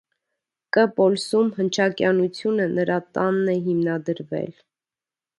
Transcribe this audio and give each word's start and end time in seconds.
Կ. 0.75 0.83
Պոլսում 0.99 1.51
հնչակյանությունը 1.57 2.65
նրա 2.77 2.97
տանն 3.17 3.51
է 3.53 3.55
հիմնադրվել։ 3.67 4.49